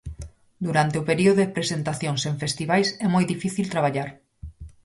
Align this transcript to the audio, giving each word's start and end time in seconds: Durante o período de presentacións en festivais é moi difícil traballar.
Durante 0.65 0.95
o 1.01 1.07
período 1.09 1.39
de 1.41 1.53
presentacións 1.57 2.21
en 2.29 2.35
festivais 2.43 2.87
é 3.05 3.07
moi 3.13 3.25
difícil 3.33 3.65
traballar. 3.73 4.09